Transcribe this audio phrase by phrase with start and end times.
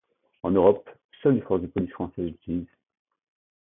[0.41, 0.89] En Europe,
[1.21, 2.65] seules les forces de police françaises l'utilisent.